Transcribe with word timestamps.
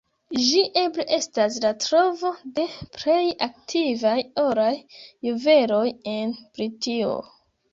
Ĝi 0.43 0.61
eble 0.83 1.03
estas 1.17 1.57
la 1.65 1.71
trovo 1.83 2.31
de 2.55 2.65
plej 2.95 3.19
antikvaj 3.49 4.17
oraj 4.47 4.73
juveloj 5.29 5.87
en 6.17 6.35
Britio. 6.57 7.17